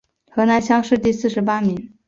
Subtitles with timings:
[0.31, 1.93] 河南乡试第四十八名。